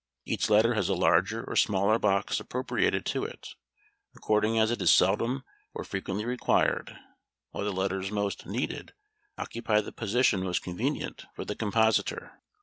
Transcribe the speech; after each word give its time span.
Each 0.25 0.49
letter 0.49 0.73
has 0.73 0.89
a 0.89 0.95
larger 0.95 1.43
or 1.43 1.55
smaller 1.55 1.99
box 1.99 2.39
appropriated 2.39 3.05
to 3.05 3.23
it, 3.23 3.49
according 4.15 4.57
as 4.57 4.71
it 4.71 4.81
is 4.81 4.91
seldom 4.91 5.43
or 5.75 5.83
frequently 5.83 6.25
required, 6.25 6.97
while 7.51 7.65
the 7.65 7.71
letters 7.71 8.09
most 8.09 8.47
needed 8.47 8.93
occupy 9.37 9.79
the 9.79 9.91
position 9.91 10.41
most 10.41 10.63
convenient 10.63 11.25
for 11.35 11.45
the 11.45 11.55
compositor. 11.55 12.41